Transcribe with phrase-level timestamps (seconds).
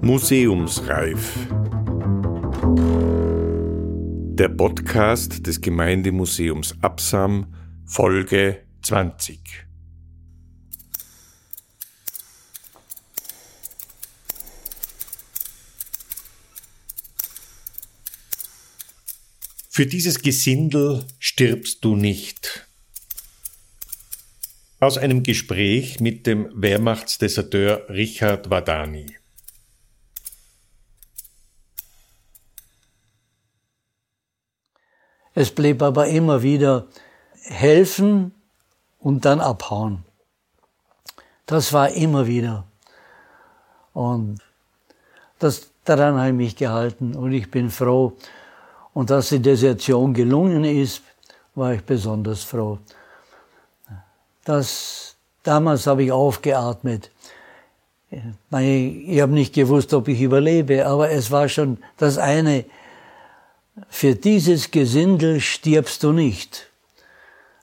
[0.00, 1.48] Museumsreif.
[4.36, 7.54] Der Podcast des Gemeindemuseums Absam,
[7.86, 9.66] Folge 20.
[19.70, 22.63] Für dieses Gesindel stirbst du nicht.
[24.84, 29.16] Aus einem Gespräch mit dem Wehrmachtsdeserteur Richard Wadani.
[35.32, 36.86] Es blieb aber immer wieder
[37.44, 38.32] helfen
[38.98, 40.04] und dann abhauen.
[41.46, 42.66] Das war immer wieder.
[43.94, 44.42] Und
[45.38, 48.18] das, daran habe ich mich gehalten und ich bin froh.
[48.92, 51.00] Und dass die Desertion gelungen ist,
[51.54, 52.78] war ich besonders froh.
[54.44, 57.10] Das, damals habe ich aufgeatmet.
[58.10, 62.64] Ich habe nicht gewusst, ob ich überlebe, aber es war schon das eine,
[63.88, 66.70] für dieses Gesindel stirbst du nicht.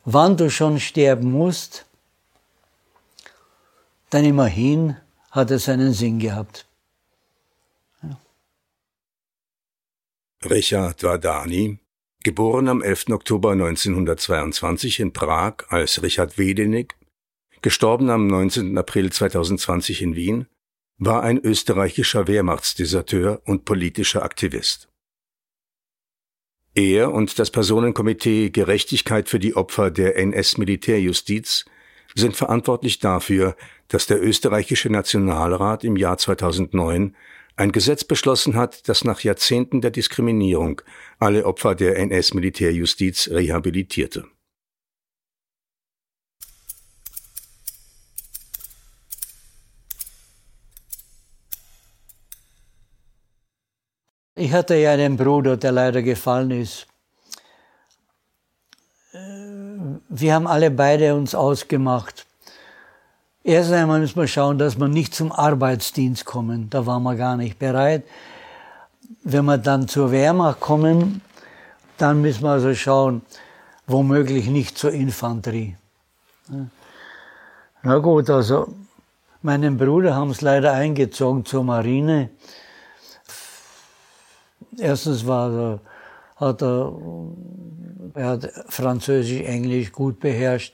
[0.03, 1.85] Wann du schon sterben musst,
[4.09, 4.97] dann immerhin
[5.29, 6.65] hat es seinen Sinn gehabt.
[8.03, 8.19] Ja.
[10.49, 11.79] Richard Wadani,
[12.23, 13.09] geboren am 11.
[13.09, 16.93] Oktober 1922 in Prag als Richard Wedenig,
[17.61, 18.77] gestorben am 19.
[18.77, 20.47] April 2020 in Wien,
[20.97, 24.87] war ein österreichischer Wehrmachtsdeserteur und politischer Aktivist.
[26.75, 31.65] Er und das Personenkomitee Gerechtigkeit für die Opfer der NS-Militärjustiz
[32.15, 33.55] sind verantwortlich dafür,
[33.87, 37.15] dass der österreichische Nationalrat im Jahr 2009
[37.55, 40.81] ein Gesetz beschlossen hat, das nach Jahrzehnten der Diskriminierung
[41.19, 44.25] alle Opfer der NS-Militärjustiz rehabilitierte.
[54.35, 56.87] Ich hatte ja einen Bruder, der leider gefallen ist.
[59.13, 59.17] Äh,
[60.09, 62.25] wir haben alle beide uns ausgemacht.
[63.43, 66.69] Erst einmal müssen wir schauen, dass wir nicht zum Arbeitsdienst kommen.
[66.69, 68.03] Da waren wir gar nicht bereit.
[69.23, 71.21] Wenn wir dann zur Wehrmacht kommen,
[71.97, 73.21] dann müssen wir also schauen,
[73.87, 75.75] womöglich nicht zur Infanterie.
[77.83, 78.73] Na gut, also
[79.41, 82.29] meinen Bruder haben es leider eingezogen zur Marine
[84.77, 85.79] erstens war er,
[86.35, 86.93] hat er,
[88.15, 90.73] er hat Französisch, Englisch gut beherrscht,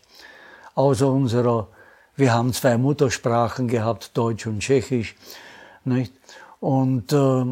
[0.75, 1.67] außer unserer,
[2.17, 5.15] wir haben zwei Muttersprachen gehabt, Deutsch und Tschechisch,
[5.85, 6.13] nicht?
[6.59, 7.45] Und äh,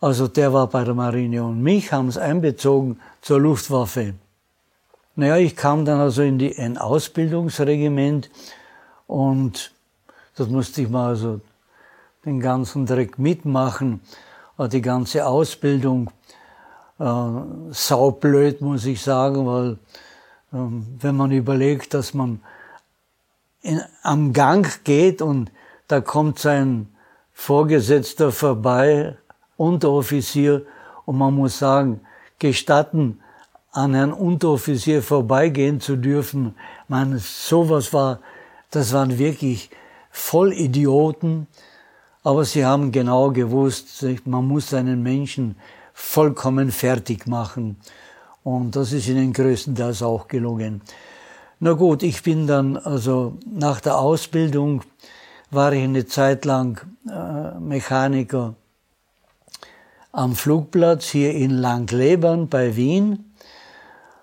[0.00, 4.14] also der war bei der Marine und mich haben es einbezogen zur Luftwaffe.
[5.14, 8.30] Naja, ich kam dann also in die, ein Ausbildungsregiment
[9.06, 9.72] und
[10.36, 11.40] das musste ich mal also
[12.24, 14.00] den ganzen Dreck mitmachen
[14.68, 16.10] die ganze Ausbildung
[16.98, 17.04] äh,
[17.70, 19.72] saublöd, muss ich sagen, weil
[20.52, 20.70] äh,
[21.00, 22.40] wenn man überlegt, dass man
[23.62, 25.50] in, am Gang geht und
[25.88, 26.88] da kommt sein
[27.32, 29.16] Vorgesetzter vorbei,
[29.56, 30.66] Unteroffizier,
[31.04, 32.00] und man muss sagen,
[32.38, 33.20] gestatten,
[33.72, 36.54] an Herrn Unteroffizier vorbeigehen zu dürfen.
[36.88, 38.20] Man, sowas war,
[38.70, 39.70] das waren wirklich
[40.10, 41.46] Vollidioten,
[42.22, 45.56] aber sie haben genau gewusst, man muss einen Menschen
[45.94, 47.76] vollkommen fertig machen.
[48.44, 50.82] Und das ist ihnen größtenteils auch gelungen.
[51.64, 54.82] Na gut, ich bin dann, also nach der Ausbildung
[55.52, 58.56] war ich eine Zeit lang äh, Mechaniker
[60.10, 63.32] am Flugplatz hier in Langlebern bei Wien.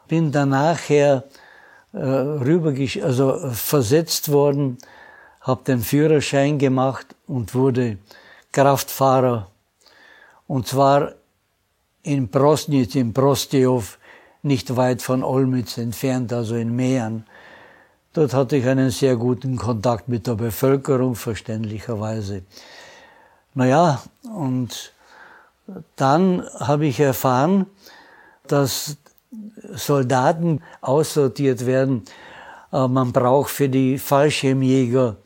[0.09, 1.23] Bin dann nachher
[1.93, 2.73] äh, rüber,
[3.03, 4.77] also versetzt worden
[5.39, 7.99] habe den Führerschein gemacht und wurde
[8.51, 9.49] Kraftfahrer.
[10.45, 11.13] Und zwar
[12.03, 13.97] in Prosnitz, in Prostiow,
[14.41, 17.25] nicht weit von Olmütz entfernt, also in Mähren.
[18.13, 22.43] Dort hatte ich einen sehr guten Kontakt mit der Bevölkerung, verständlicherweise.
[23.53, 24.01] Naja,
[24.33, 24.93] und
[25.95, 27.67] dann habe ich erfahren,
[28.47, 28.97] dass
[29.73, 32.03] Soldaten aussortiert werden.
[32.71, 35.17] Äh, man braucht für die Fallschirmjäger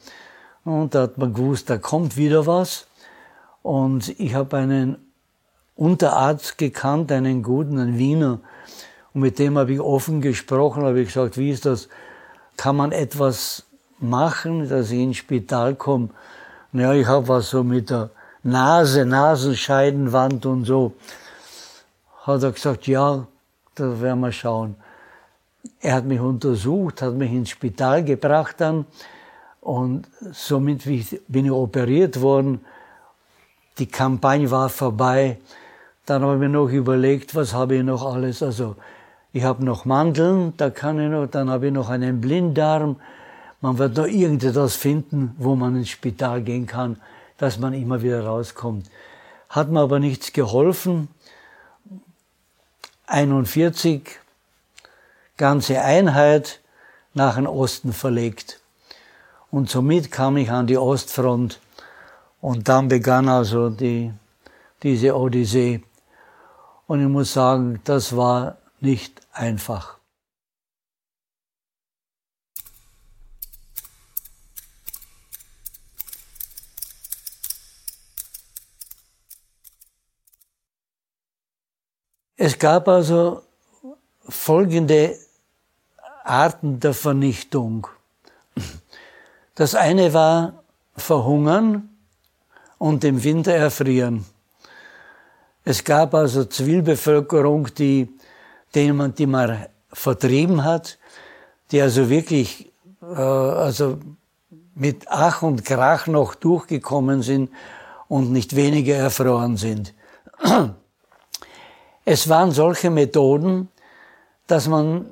[0.66, 2.88] und da hat man gewusst, da kommt wieder was.
[3.62, 4.98] Und ich habe einen
[5.75, 8.39] Unterarzt gekannt, einen guten, einen Wiener.
[9.13, 11.88] Und mit dem habe ich offen gesprochen, habe ich gesagt, wie ist das?
[12.57, 13.63] Kann man etwas
[14.00, 16.10] machen, dass ich ins Spital komme?
[16.71, 18.10] Naja, ich habe was so mit der
[18.44, 20.94] Nase, Nasenscheidenwand und so.
[22.24, 23.27] Hat er gesagt, ja,
[23.75, 24.75] da werden wir schauen.
[25.80, 28.86] Er hat mich untersucht, hat mich ins Spital gebracht dann
[29.62, 30.83] Und somit
[31.27, 32.62] bin ich operiert worden.
[33.77, 35.38] Die Kampagne war vorbei.
[36.06, 38.44] Dann habe ich mir noch überlegt, was habe ich noch alles.
[38.44, 38.75] Also
[39.33, 42.97] ich habe noch Mandeln, da kann ich noch, dann habe ich noch einen Blinddarm.
[43.62, 47.01] Man wird noch irgendetwas finden, wo man ins Spital gehen kann,
[47.39, 48.91] dass man immer wieder rauskommt.
[49.50, 51.07] Hat mir aber nichts geholfen.
[53.07, 54.07] 41,
[55.35, 56.59] ganze Einheit
[57.15, 58.59] nach dem Osten verlegt.
[59.50, 61.59] Und somit kam ich an die Ostfront
[62.39, 64.12] und dann begann also die,
[64.83, 65.81] diese Odyssee.
[66.85, 70.00] Und ich muss sagen, das war nicht einfach.
[82.35, 83.44] Es gab also
[84.27, 85.18] folgende
[86.24, 87.88] Arten der Vernichtung.
[89.56, 90.63] Das eine war
[90.97, 91.89] verhungern
[92.80, 94.25] und im Winter erfrieren.
[95.63, 98.09] Es gab also Zivilbevölkerung, die,
[98.75, 100.97] denen man, die man vertrieben hat,
[101.71, 102.71] die also wirklich
[103.01, 103.99] äh, also
[104.75, 107.51] mit Ach und Krach noch durchgekommen sind
[108.07, 109.93] und nicht weniger erfroren sind.
[112.05, 113.69] Es waren solche Methoden,
[114.47, 115.05] dass man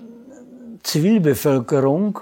[0.83, 2.19] Zivilbevölkerung,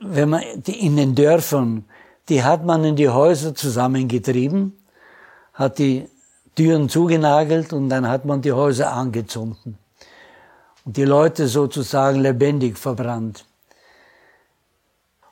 [0.00, 1.84] wenn man die in den Dörfern,
[2.30, 4.82] die hat man in die Häuser zusammengetrieben,
[5.52, 6.08] hat die
[6.54, 9.58] Türen zugenagelt und dann hat man die Häuser angezündet
[10.84, 13.44] und die Leute sozusagen lebendig verbrannt.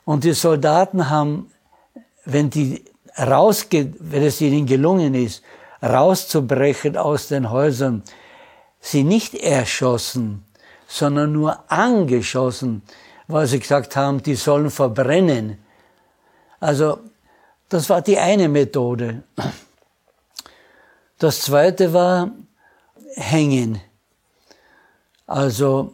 [0.05, 1.51] Und die Soldaten haben,
[2.25, 2.83] wenn die
[3.17, 5.43] rausge wenn es ihnen gelungen ist,
[5.83, 8.03] rauszubrechen aus den Häusern,
[8.79, 10.45] sie nicht erschossen,
[10.87, 12.81] sondern nur angeschossen,
[13.27, 15.57] weil sie gesagt haben, die sollen verbrennen.
[16.59, 16.99] Also
[17.69, 19.23] das war die eine Methode.
[21.21, 22.31] Das zweite war
[23.13, 23.79] hängen.
[25.27, 25.93] Also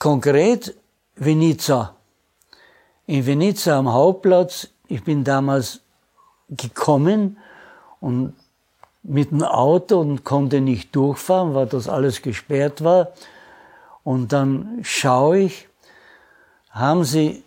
[0.00, 0.74] konkret
[1.14, 1.94] Venica.
[3.06, 5.80] In Venica am Hauptplatz, ich bin damals
[6.48, 7.38] gekommen
[8.00, 8.34] und
[9.04, 13.12] mit dem Auto und konnte nicht durchfahren, weil das alles gesperrt war.
[14.02, 15.68] Und dann schaue ich,
[16.70, 17.44] haben sie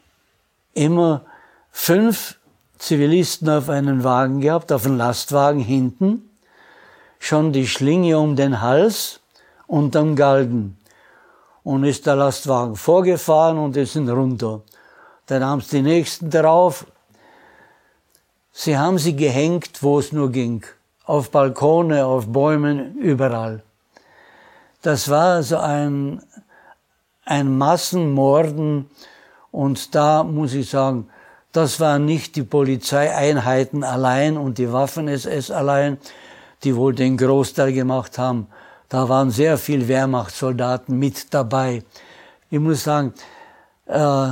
[0.73, 1.25] immer
[1.71, 2.38] fünf
[2.79, 6.29] Zivilisten auf einen Wagen gehabt, auf einen Lastwagen hinten,
[7.19, 9.19] schon die Schlinge um den Hals
[9.67, 10.77] und am Galgen.
[11.63, 14.61] Und ist der Lastwagen vorgefahren und die sind runter.
[15.27, 16.87] Dann haben sie die nächsten drauf.
[18.51, 20.65] Sie haben sie gehängt, wo es nur ging
[21.09, 23.63] auf Balkone, auf Bäumen, überall.
[24.83, 26.21] Das war so ein,
[27.25, 28.91] ein Massenmorden
[29.49, 31.09] und da muss ich sagen,
[31.51, 35.97] das waren nicht die Polizeieinheiten allein und die Waffen-SS allein,
[36.63, 38.47] die wohl den Großteil gemacht haben.
[38.87, 41.83] Da waren sehr viel Wehrmachtssoldaten mit dabei.
[42.49, 43.13] Ich muss sagen,
[43.85, 44.31] äh,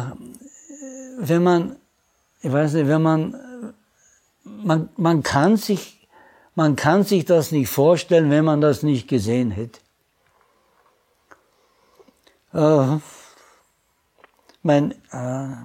[1.20, 1.76] wenn man,
[2.42, 3.36] ich weiß nicht, wenn man,
[4.44, 5.98] man, man kann sich
[6.58, 9.80] man kann sich das nicht vorstellen, wenn man das nicht gesehen hätte.
[12.52, 12.98] Äh,
[14.64, 15.56] mein, äh,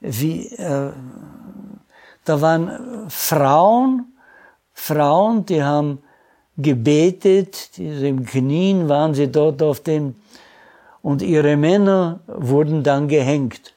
[0.00, 0.90] wie, äh,
[2.24, 4.12] da waren Frauen,
[4.74, 6.02] Frauen, die haben
[6.56, 10.14] gebetet, die, im Knien waren sie dort auf dem,
[11.02, 13.74] und ihre Männer wurden dann gehängt.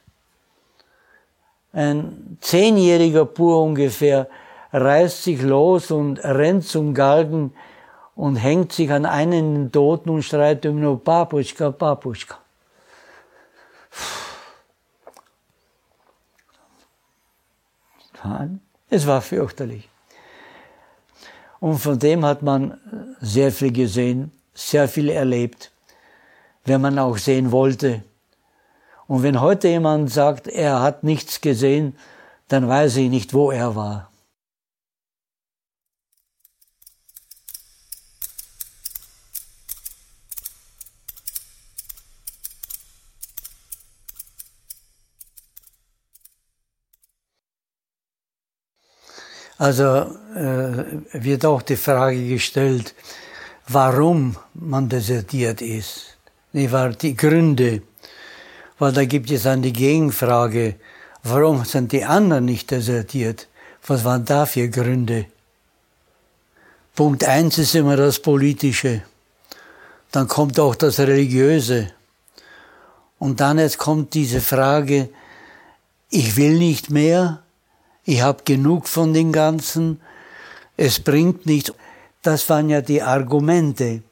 [1.72, 4.28] Ein Zehnjähriger pur ungefähr
[4.72, 7.52] reißt sich los und rennt zum Galgen
[8.14, 12.36] und hängt sich an einen Toten und schreit ihm nur Papuschka, Papuschka.
[18.88, 19.88] Es war fürchterlich.
[21.60, 22.78] Und von dem hat man
[23.20, 25.70] sehr viel gesehen, sehr viel erlebt,
[26.64, 28.02] wenn man auch sehen wollte.
[29.06, 31.96] Und wenn heute jemand sagt, er hat nichts gesehen,
[32.48, 34.11] dann weiß ich nicht, wo er war.
[49.62, 52.96] Also äh, wird auch die Frage gestellt,
[53.68, 56.16] warum man desertiert ist.
[56.52, 57.82] Die, war die Gründe.
[58.80, 60.74] Weil da gibt es dann die Gegenfrage,
[61.22, 63.46] warum sind die anderen nicht desertiert?
[63.86, 65.26] Was waren da für Gründe?
[66.96, 69.02] Punkt eins ist immer das Politische.
[70.10, 71.92] Dann kommt auch das Religiöse.
[73.20, 75.08] Und dann jetzt kommt diese Frage,
[76.10, 77.44] ich will nicht mehr,
[78.04, 80.00] ich habe genug von den Ganzen,
[80.76, 81.72] es bringt nichts.
[82.22, 84.02] Das waren ja die Argumente.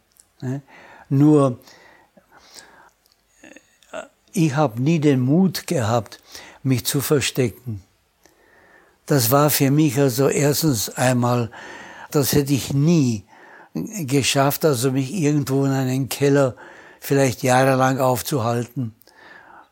[0.40, 0.62] Ne?
[1.08, 1.58] Nur,
[4.32, 6.20] ich habe nie den Mut gehabt,
[6.62, 7.82] mich zu verstecken.
[9.06, 11.50] Das war für mich also erstens einmal,
[12.10, 13.24] das hätte ich nie
[13.74, 16.54] geschafft, also mich irgendwo in einen Keller
[17.00, 18.94] vielleicht jahrelang aufzuhalten.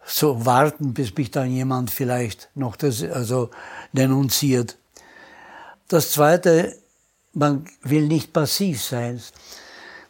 [0.04, 3.50] So warten, bis mich dann jemand vielleicht noch das, also
[3.92, 4.76] denunziert.
[5.88, 6.76] Das zweite,
[7.32, 9.20] man will nicht passiv sein.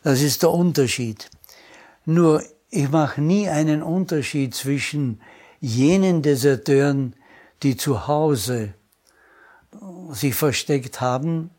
[0.02, 1.30] Das ist der Unterschied.
[2.04, 5.20] Nur, ich mache nie einen Unterschied zwischen
[5.60, 7.14] jenen Deserteuren,
[7.62, 8.74] die zu Hause
[10.10, 11.50] sich versteckt haben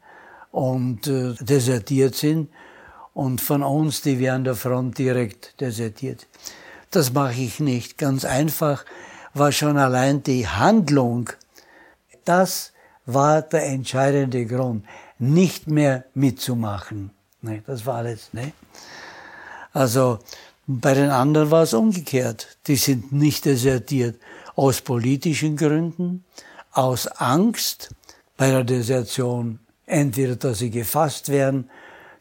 [0.51, 2.49] und äh, desertiert sind
[3.13, 6.27] und von uns, die wir an der Front direkt desertiert.
[6.91, 7.97] Das mache ich nicht.
[7.97, 8.85] Ganz einfach
[9.33, 11.29] war schon allein die Handlung,
[12.25, 12.73] das
[13.05, 14.85] war der entscheidende Grund,
[15.17, 17.11] nicht mehr mitzumachen.
[17.41, 18.29] Ne, das war alles.
[18.33, 18.53] Ne?
[19.73, 20.19] Also
[20.67, 22.57] bei den anderen war es umgekehrt.
[22.67, 24.19] Die sind nicht desertiert
[24.55, 26.23] aus politischen Gründen,
[26.71, 27.95] aus Angst
[28.37, 31.69] bei der Desertion entweder, dass sie gefasst werden,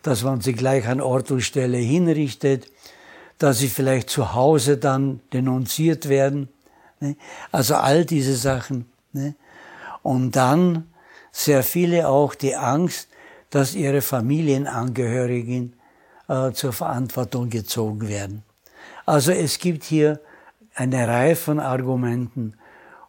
[0.03, 2.71] dass man sie gleich an Ort und Stelle hinrichtet,
[3.39, 6.49] dass sie vielleicht zu Hause dann denunziert werden.
[7.01, 7.17] Ne?
[7.53, 8.87] Also all diese Sachen.
[9.13, 9.35] Ne?
[10.03, 10.89] Und dann
[11.33, 13.09] sehr viele auch die Angst,
[13.51, 15.75] dass ihre Familienangehörigen
[16.29, 18.43] äh, zur Verantwortung gezogen werden.
[19.07, 20.21] Also es gibt hier
[20.75, 22.55] eine Reihe von Argumenten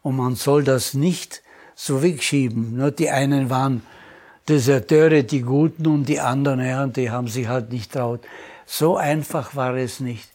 [0.01, 1.43] und man soll das nicht
[1.75, 2.77] so wegschieben.
[2.77, 3.83] Nur die einen waren
[4.47, 8.21] Deserteure, die Guten und die anderen, ja, die haben sich halt nicht traut.
[8.65, 10.29] So einfach war es nicht.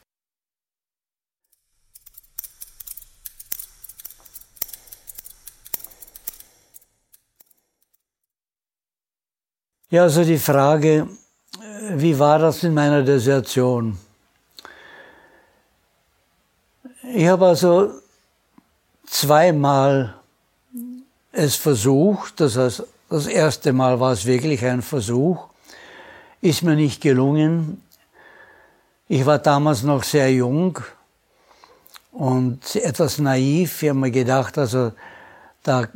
[9.91, 11.07] Ja, also die Frage,
[11.91, 13.99] wie war das in meiner Desertion?
[17.15, 17.91] Ich habe also
[19.07, 20.15] zweimal
[21.33, 25.49] es versucht, das heißt, das erste Mal war es wirklich ein Versuch,
[26.41, 27.83] ist mir nicht gelungen.
[29.07, 30.79] Ich war damals noch sehr jung
[32.11, 33.83] und etwas naiv.
[33.83, 34.93] Ich habe mir gedacht, also
[35.63, 35.89] da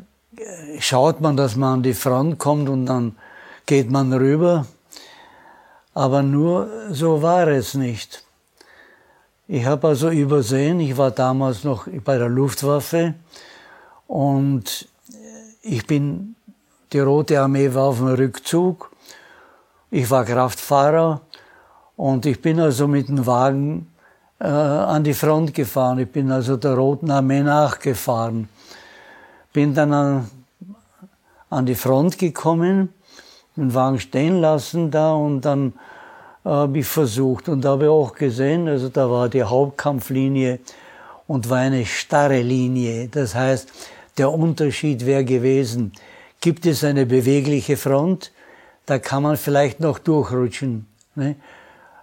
[0.78, 3.16] schaut man, dass man an die Front kommt und dann
[3.68, 4.66] geht man rüber.
[5.94, 8.24] Aber nur so war es nicht.
[9.46, 13.14] Ich habe also übersehen, ich war damals noch bei der Luftwaffe
[14.06, 14.88] und
[15.62, 16.34] ich bin,
[16.92, 18.90] die Rote Armee war auf dem Rückzug.
[19.90, 21.20] Ich war Kraftfahrer
[21.96, 23.88] und ich bin also mit dem Wagen
[24.38, 25.98] äh, an die Front gefahren.
[25.98, 28.48] Ich bin also der Roten Armee nachgefahren.
[29.52, 30.30] Bin dann an,
[31.50, 32.94] an die Front gekommen
[33.60, 35.74] den Wagen stehen lassen da und dann
[36.44, 40.60] äh, habe ich versucht und habe auch gesehen, also da war die Hauptkampflinie
[41.26, 43.08] und war eine starre Linie.
[43.08, 43.70] Das heißt,
[44.16, 45.92] der Unterschied wäre gewesen,
[46.40, 48.32] gibt es eine bewegliche Front,
[48.86, 50.86] da kann man vielleicht noch durchrutschen.
[51.14, 51.36] Ne?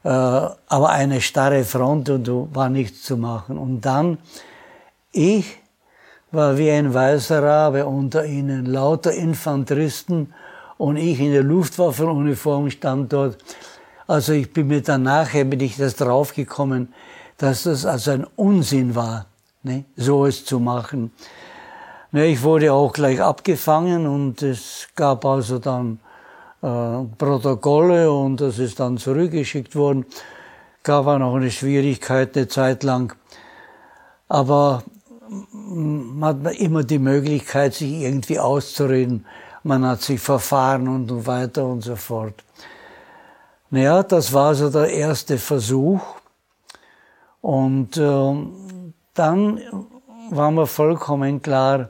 [0.04, 3.58] Äh, aber eine starre Front und war nichts zu machen.
[3.58, 4.20] Und dann,
[5.12, 5.58] ich
[6.32, 10.34] war wie ein weißer Rabe unter ihnen, lauter Infanteristen,
[10.78, 13.38] und ich in der Luftwaffenuniform stand dort.
[14.08, 16.94] Also ich bin mir dann nachher bin ich das draufgekommen,
[17.38, 19.26] dass das also ein Unsinn war,
[19.64, 21.12] ne, so es zu machen.
[22.12, 26.00] Ne, ich wurde auch gleich abgefangen und es gab also dann
[26.62, 30.06] äh, Protokolle und das ist dann zurückgeschickt worden.
[30.84, 33.16] Gab auch noch eine Schwierigkeit eine Zeit lang.
[34.28, 34.84] Aber
[35.52, 39.26] man hat immer die Möglichkeit, sich irgendwie auszureden
[39.66, 42.36] man hat sich verfahren und so weiter und so fort.
[43.72, 46.02] Naja, das war so der erste Versuch.
[47.42, 48.36] Und äh,
[49.16, 49.62] dann
[50.30, 51.90] war mir vollkommen klar,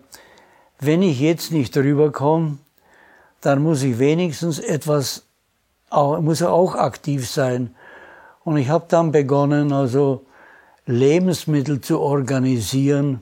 [0.79, 2.59] wenn ich jetzt nicht rüberkomme,
[3.41, 5.23] dann muss ich wenigstens etwas,
[5.89, 7.75] auch, muss auch aktiv sein.
[8.45, 10.25] Und ich habe dann begonnen, also
[10.85, 13.21] Lebensmittel zu organisieren.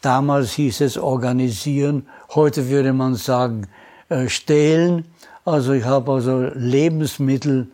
[0.00, 3.66] Damals hieß es organisieren, heute würde man sagen
[4.08, 5.04] äh, stehlen.
[5.44, 7.68] Also ich habe also Lebensmittel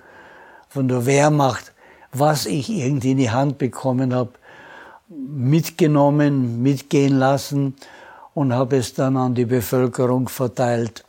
[0.68, 1.72] von der Wehrmacht,
[2.12, 4.30] was ich irgendwie in die Hand bekommen habe,
[5.08, 7.74] mitgenommen, mitgehen lassen
[8.34, 11.04] und habe es dann an die Bevölkerung verteilt.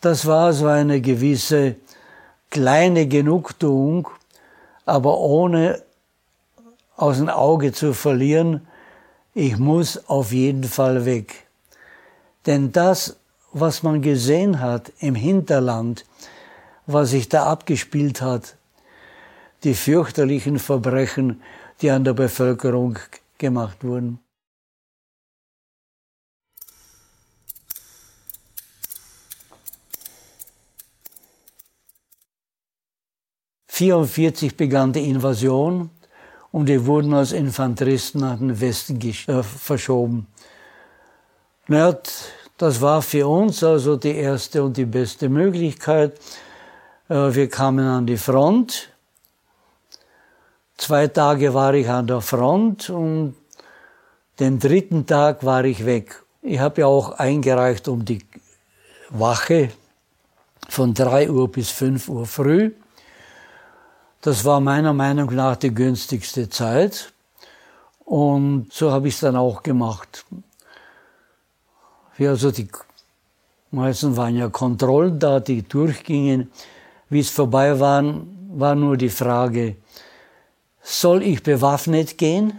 [0.00, 1.76] Das war so eine gewisse
[2.50, 4.08] kleine Genugtuung,
[4.84, 5.82] aber ohne
[6.96, 8.66] aus dem Auge zu verlieren,
[9.34, 11.45] ich muss auf jeden Fall weg.
[12.46, 13.16] Denn das,
[13.52, 16.04] was man gesehen hat im Hinterland,
[16.86, 18.56] was sich da abgespielt hat,
[19.64, 21.42] die fürchterlichen Verbrechen,
[21.80, 22.98] die an der Bevölkerung
[23.38, 24.20] gemacht wurden.
[33.68, 35.90] »1944 begann die Invasion
[36.50, 40.28] und wir wurden als Infanteristen nach den Westen äh, verschoben.
[41.68, 41.98] Naja,
[42.58, 46.16] das war für uns also die erste und die beste Möglichkeit.
[47.08, 48.90] Äh, wir kamen an die Front.
[50.76, 53.34] Zwei Tage war ich an der Front und
[54.38, 56.22] den dritten Tag war ich weg.
[56.40, 58.24] Ich habe ja auch eingereicht um die
[59.10, 59.70] Wache
[60.68, 62.70] von drei Uhr bis fünf Uhr früh.
[64.20, 67.12] Das war meiner Meinung nach die günstigste Zeit.
[68.04, 70.24] Und so habe ich es dann auch gemacht.
[72.16, 72.68] Wir also die
[73.70, 76.50] meisten waren ja Kontrollen da, die durchgingen.
[77.08, 79.76] Wie es vorbei waren, war nur die Frage,
[80.82, 82.54] soll ich bewaffnet gehen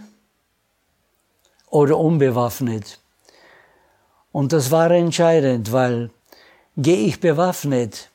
[1.70, 3.00] oder unbewaffnet?
[4.32, 6.10] Und das war entscheidend, weil
[6.76, 8.10] gehe ich bewaffnet,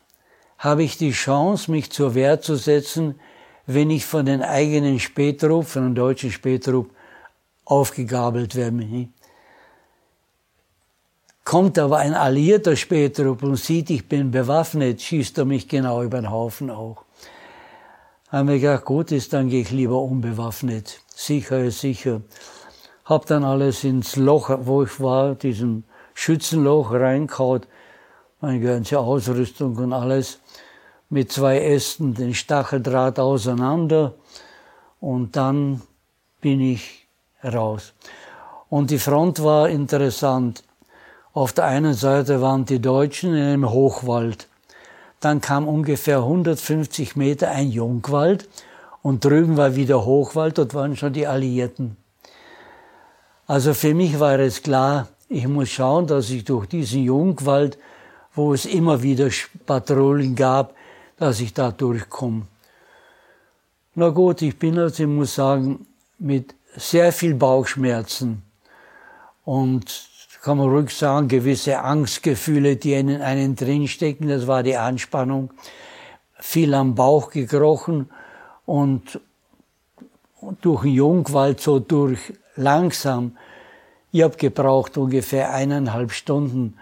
[0.58, 3.20] habe ich die Chance, mich zur Wehr zu setzen,
[3.66, 6.90] wenn ich von den eigenen Spätrupp, von den deutschen Spätrupp,
[7.66, 9.10] aufgegabelt werde.
[11.44, 16.22] Kommt aber ein alliierter Spätrupp und sieht, ich bin bewaffnet, schießt er mich genau über
[16.22, 17.04] den Haufen auch.
[18.30, 21.02] Haben wir gedacht, gut ist, dann gehe ich lieber unbewaffnet.
[21.08, 22.22] Sicher ist sicher.
[23.06, 25.84] Hab dann alles ins Loch, wo ich war, diesem
[26.14, 27.68] Schützenloch reinkaut,
[28.40, 30.40] meine ganze Ausrüstung und alles
[31.10, 34.16] mit zwei Ästen den Stacheldraht auseinander
[35.00, 35.82] und dann
[36.42, 37.08] bin ich
[37.44, 37.94] raus.
[38.70, 40.64] Und die Front war interessant.
[41.36, 44.48] Auf der einen Seite waren die Deutschen in einem Hochwald.
[45.20, 48.48] Dann kam ungefähr 150 Meter ein Jungwald
[49.02, 51.98] und drüben war wieder Hochwald, dort waren schon die Alliierten.
[53.48, 57.80] Also für mich war es klar, ich muss schauen, dass ich durch diesen Jungwald,
[58.36, 59.30] wo es immer wieder
[59.66, 60.76] Patrouillen gab,
[61.18, 62.44] dass ich da durchkomme.
[63.96, 65.88] Na gut, ich bin also, ich muss sagen,
[66.20, 68.44] mit sehr viel Bauchschmerzen
[69.46, 70.13] und
[70.44, 75.52] kann man ruhig sagen, gewisse Angstgefühle, die in einen drinstecken, das war die Anspannung,
[76.34, 78.10] viel am Bauch gekrochen
[78.66, 79.22] und
[80.60, 83.38] durch den Jungwald so durch langsam.
[84.12, 86.78] Ich habe gebraucht ungefähr eineinhalb Stunden,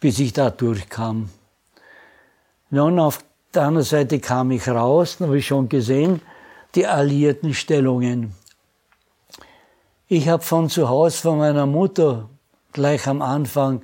[0.00, 1.30] bis ich da durchkam.
[2.68, 6.20] Nun, auf der anderen Seite kam ich raus, dann habe ich schon gesehen,
[6.74, 8.34] die alliierten Stellungen.
[10.12, 12.28] Ich habe von zu Hause von meiner Mutter
[12.72, 13.80] gleich am Anfang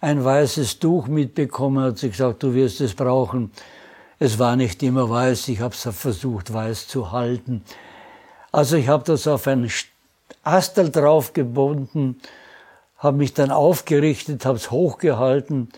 [0.00, 3.52] ein weißes Tuch mitbekommen, hat sie gesagt, du wirst es brauchen.
[4.18, 7.62] Es war nicht immer weiß, ich habe es versucht, weiß zu halten.
[8.50, 9.70] Also ich habe das auf ein
[10.42, 12.20] Astel draufgebunden,
[12.98, 15.68] habe mich dann aufgerichtet, habe es hochgehalten,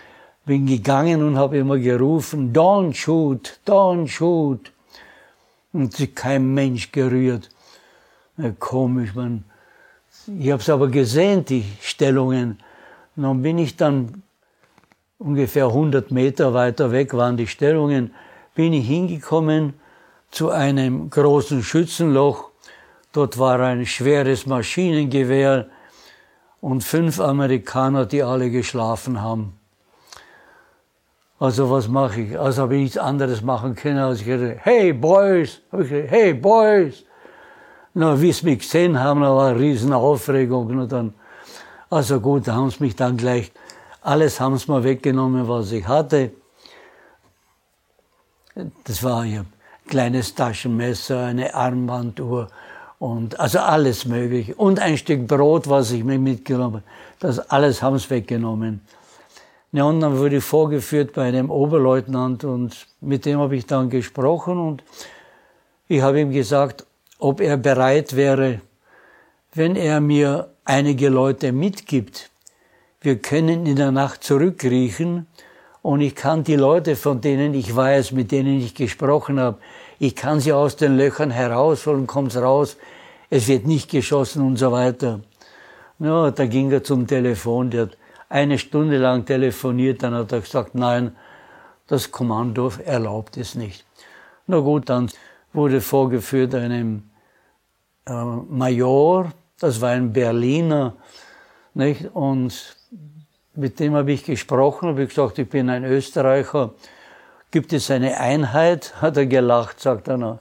[0.47, 4.73] bin gegangen und habe immer gerufen, don't shoot, don't shoot.
[5.75, 7.51] Und sich kein Mensch gerührt.
[8.39, 9.45] Ja, komisch, man.
[10.27, 12.59] Ich habe es aber gesehen, die Stellungen.
[13.17, 14.23] Und dann bin ich dann
[15.19, 18.15] ungefähr 100 Meter weiter weg waren die Stellungen,
[18.55, 19.75] bin ich hingekommen
[20.31, 22.51] zu einem großen Schützenloch.
[23.13, 25.69] Dort war ein schweres Maschinengewehr
[26.61, 29.59] und fünf Amerikaner, die alle geschlafen haben.
[31.39, 32.39] Also was mache ich?
[32.39, 36.11] Also habe ich nichts anderes machen können, als ich gesagt, hey Boys, habe ich gesagt,
[36.11, 37.05] hey Boys.
[37.95, 40.67] Na, wie sie mich gesehen haben, da war eine riesen Aufregung.
[40.79, 41.13] Und dann,
[41.91, 43.53] also gut, da haben sie mich dann gleich,
[44.01, 46.31] alles haben sie mir weggenommen, was ich hatte.
[48.85, 49.45] Das war ja
[49.89, 52.49] kleines Taschenmesser, eine Armbanduhr
[52.99, 54.55] und also alles mögliche.
[54.55, 56.83] Und ein Stück Brot, was ich mir mitgenommen habe.
[57.19, 58.81] Das alles haben sie weggenommen.
[59.73, 63.89] Ja, und dann wurde ich vorgeführt bei einem Oberleutnant und mit dem habe ich dann
[63.89, 64.85] gesprochen und
[65.89, 66.87] ich habe ihm gesagt,
[67.23, 68.61] ob er bereit wäre,
[69.55, 72.31] wenn er mir einige Leute mitgibt.
[73.01, 75.29] Wir können in der Nacht zurückkriechen
[75.83, 79.59] und ich kann die Leute, von denen ich weiß, mit denen ich gesprochen habe,
[80.01, 82.77] ich kann sie aus den Löchern herausholen, kommt's raus,
[83.31, 85.21] es wird nicht geschossen und so weiter.
[86.01, 87.97] Ja, da ging er zum Telefon, der hat
[88.31, 91.15] eine Stunde lang telefoniert, dann hat er gesagt, nein,
[91.87, 93.85] das Kommando erlaubt es nicht.
[94.49, 95.09] Na gut, dann
[95.53, 97.12] wurde vorgeführt einem
[98.07, 100.95] äh, Major, das war ein Berliner,
[101.75, 102.15] Nicht?
[102.15, 102.77] Und
[103.55, 106.75] mit dem habe ich gesprochen, habe gesagt, ich bin ein Österreicher.
[107.51, 108.95] Gibt es eine Einheit?
[109.01, 110.39] Hat er gelacht, sagt er, na,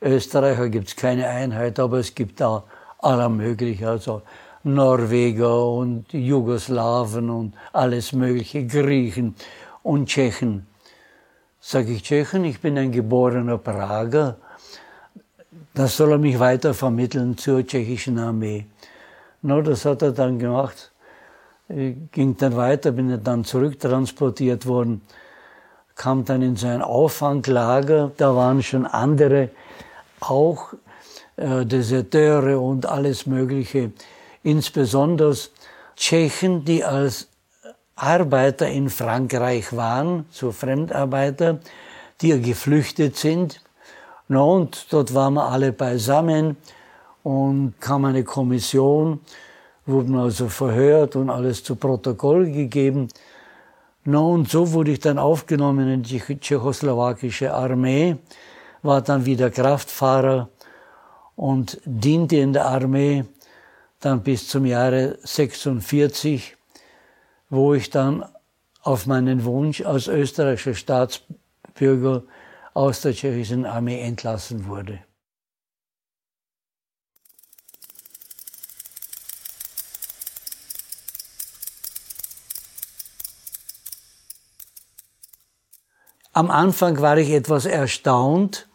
[0.00, 2.64] Österreicher gibt es keine Einheit, aber es gibt da
[2.98, 4.22] aller mögliche, also
[4.62, 9.34] Norweger und Jugoslawen und alles mögliche, Griechen
[9.82, 10.66] und Tschechen.
[11.60, 14.36] Sag ich Tschechen, ich bin ein geborener Prager.
[15.78, 18.66] Das soll er mich weiter vermitteln zur tschechischen Armee.
[19.42, 20.90] No, das hat er dann gemacht.
[21.68, 25.02] Ich ging dann weiter, bin dann zurücktransportiert worden,
[25.94, 28.10] kam dann in sein Auffanglager.
[28.16, 29.50] Da waren schon andere,
[30.18, 30.72] auch
[31.36, 33.92] äh, Deserteure und alles Mögliche.
[34.42, 35.36] Insbesondere
[35.94, 37.28] Tschechen, die als
[37.94, 41.60] Arbeiter in Frankreich waren, so Fremdarbeiter,
[42.20, 43.60] die geflüchtet sind.
[44.28, 46.56] Na und dort waren wir alle beisammen
[47.22, 49.20] und kam eine Kommission,
[49.86, 53.08] wurden also verhört und alles zu Protokoll gegeben.
[54.04, 58.16] Na und so wurde ich dann aufgenommen in die tschechoslowakische Armee,
[58.82, 60.48] war dann wieder Kraftfahrer
[61.36, 63.24] und diente in der Armee
[64.00, 66.58] dann bis zum Jahre 46
[67.50, 68.24] wo ich dann
[68.82, 72.22] auf meinen Wunsch als österreichischer Staatsbürger
[72.74, 75.00] aus der tschechischen Armee entlassen wurde.
[86.32, 88.68] Am Anfang war ich etwas erstaunt.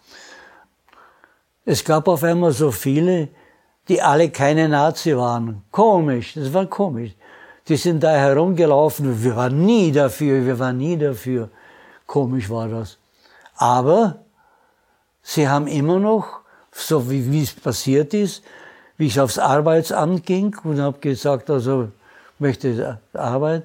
[1.63, 3.29] Es gab auf einmal so viele,
[3.87, 5.63] die alle keine Nazi waren.
[5.71, 7.11] Komisch, das war komisch.
[7.69, 9.23] Die sind da herumgelaufen.
[9.23, 11.49] Wir waren nie dafür, wir waren nie dafür.
[12.05, 12.97] Komisch war das.
[13.63, 14.25] Aber
[15.21, 16.41] sie haben immer noch,
[16.73, 18.43] so wie, es passiert ist,
[18.97, 21.87] wie ich aufs Arbeitsamt ging und habe gesagt, also
[22.39, 23.63] möchte Arbeit.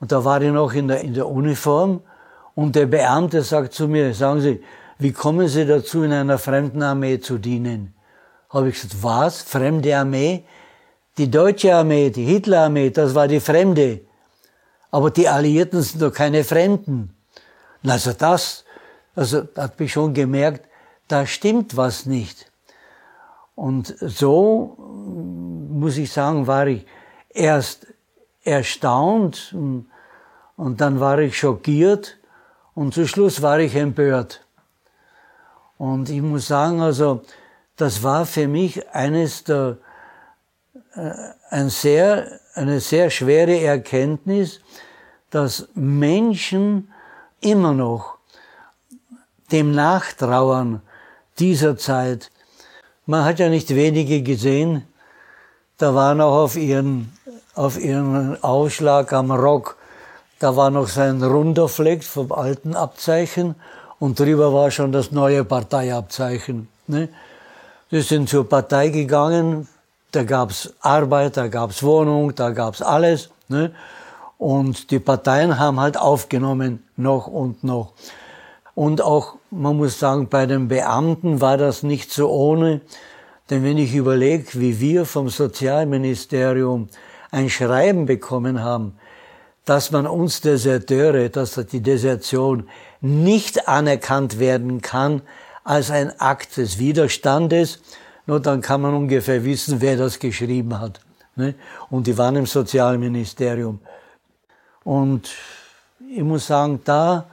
[0.00, 2.00] Und da war ich noch in der, in der Uniform
[2.54, 4.62] und der Beamte sagt zu mir, sagen Sie,
[4.98, 7.94] wie kommen Sie dazu, in einer fremden Armee zu dienen?
[8.48, 9.42] Habe ich gesagt, was?
[9.42, 10.44] Fremde Armee?
[11.18, 14.00] Die deutsche Armee, die Hitlerarmee, das war die Fremde.
[14.90, 17.14] Aber die Alliierten sind doch keine Fremden.
[17.86, 18.64] Also das,
[19.16, 20.68] also da hat mich schon gemerkt,
[21.08, 22.50] da stimmt was nicht.
[23.54, 24.76] Und so,
[25.70, 26.86] muss ich sagen, war ich
[27.30, 27.86] erst
[28.44, 29.86] erstaunt und,
[30.56, 32.18] und dann war ich schockiert
[32.74, 34.44] und zu Schluss war ich empört.
[35.78, 37.22] Und ich muss sagen, also,
[37.76, 39.78] das war für mich eines der
[40.94, 41.12] äh,
[41.50, 44.60] ein sehr, eine sehr schwere Erkenntnis,
[45.30, 46.92] dass Menschen
[47.40, 48.15] immer noch
[49.52, 50.82] dem Nachtrauern
[51.38, 52.30] dieser Zeit.
[53.06, 54.82] Man hat ja nicht wenige gesehen,
[55.78, 57.12] da war noch auf ihren,
[57.54, 59.76] auf ihren Ausschlag am Rock,
[60.38, 63.54] da war noch sein runder Fleck vom alten Abzeichen
[63.98, 66.68] und drüber war schon das neue Parteiabzeichen.
[66.86, 67.08] Ne?
[67.90, 69.68] Die sind zur Partei gegangen,
[70.12, 73.30] da gab's Arbeit, da gab's Wohnung, da gab's alles.
[73.48, 73.72] Ne?
[74.38, 77.92] Und die Parteien haben halt aufgenommen, noch und noch.
[78.76, 82.82] Und auch, man muss sagen, bei den Beamten war das nicht so ohne.
[83.48, 86.90] Denn wenn ich überlege, wie wir vom Sozialministerium
[87.30, 88.92] ein Schreiben bekommen haben,
[89.64, 92.68] dass man uns Deserteure, dass die Desertion
[93.00, 95.22] nicht anerkannt werden kann
[95.64, 97.80] als ein Akt des Widerstandes,
[98.26, 101.00] nur dann kann man ungefähr wissen, wer das geschrieben hat.
[101.34, 101.54] Ne?
[101.88, 103.80] Und die waren im Sozialministerium.
[104.84, 105.30] Und
[106.14, 107.26] ich muss sagen, da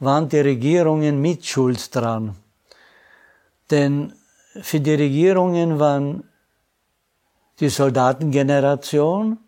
[0.00, 2.36] waren die Regierungen mit Schuld dran.
[3.70, 4.12] Denn
[4.60, 6.24] für die Regierungen waren
[7.60, 9.38] die Soldatengeneration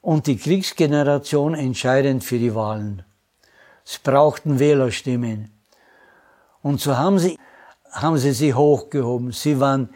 [0.00, 3.02] und die Kriegsgeneration entscheidend für die Wahlen.
[3.84, 5.50] Sie brauchten Wählerstimmen.
[6.62, 7.38] Und so haben sie
[7.92, 9.32] haben sie sie hochgehoben.
[9.32, 9.90] Sie waren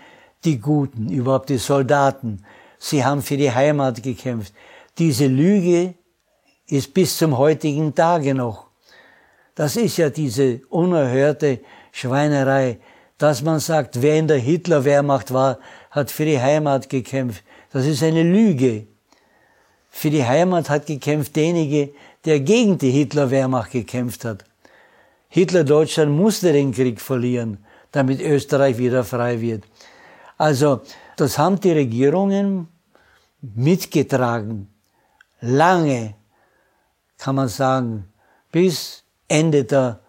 [0.44, 2.44] die Guten, überhaupt die Soldaten.
[2.78, 4.52] Sie haben für die Heimat gekämpft.
[4.98, 5.94] Diese Lüge
[6.66, 8.66] ist bis zum heutigen Tage noch.
[9.54, 11.60] Das ist ja diese unerhörte
[11.92, 12.78] Schweinerei,
[13.18, 15.58] dass man sagt, wer in der Hitler-Wehrmacht war,
[15.90, 17.44] hat für die Heimat gekämpft.
[17.72, 18.86] Das ist eine Lüge.
[19.90, 21.90] Für die Heimat hat gekämpft derjenige,
[22.24, 24.44] der gegen die Hitler-Wehrmacht gekämpft hat.
[25.28, 27.58] Hitler-Deutschland musste den Krieg verlieren
[27.94, 29.64] damit Österreich wieder frei wird.
[30.36, 30.80] Also
[31.16, 32.66] das haben die Regierungen
[33.40, 34.68] mitgetragen.
[35.40, 36.14] Lange,
[37.18, 38.12] kann man sagen,
[38.50, 40.00] bis Ende der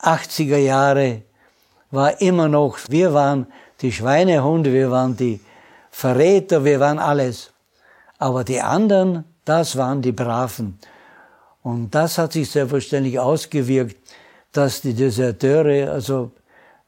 [0.00, 1.22] 80er Jahre
[1.90, 3.46] war immer noch, wir waren
[3.80, 5.40] die Schweinehunde, wir waren die
[5.90, 7.52] Verräter, wir waren alles.
[8.18, 10.78] Aber die anderen, das waren die Braven.
[11.62, 13.96] Und das hat sich selbstverständlich ausgewirkt,
[14.52, 16.32] dass die Deserteure also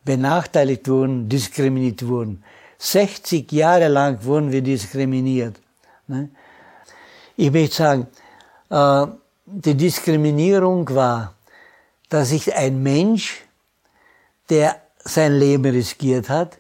[0.04, 2.42] benachteiligt wurden, diskriminiert wurden.
[2.78, 5.56] 60 Jahre lang wurden wir diskriminiert.
[6.06, 6.28] Ne?
[7.36, 8.06] Ich möchte sagen,
[8.70, 9.06] äh,
[9.46, 11.33] die Diskriminierung war,
[12.08, 13.42] dass sich ein Mensch,
[14.50, 16.58] der sein Leben riskiert hat,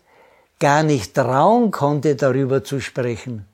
[0.58, 3.46] gar nicht trauen konnte, darüber zu sprechen.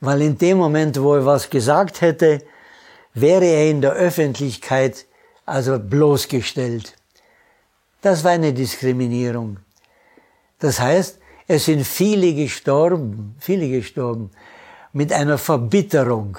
[0.00, 2.42] Weil in dem Moment, wo er was gesagt hätte,
[3.14, 5.06] wäre er in der Öffentlichkeit
[5.46, 6.94] also bloßgestellt.
[8.02, 9.58] Das war eine Diskriminierung.
[10.58, 14.30] Das heißt, es sind viele gestorben, viele gestorben,
[14.92, 16.38] mit einer Verbitterung,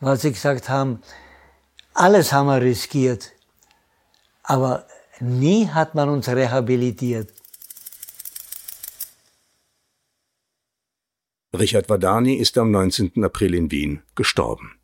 [0.00, 1.00] weil sie gesagt haben,
[1.98, 3.32] alles haben wir riskiert,
[4.42, 4.86] aber
[5.18, 7.32] nie hat man uns rehabilitiert.
[11.58, 13.24] Richard Vadani ist am 19.
[13.24, 14.78] April in Wien gestorben.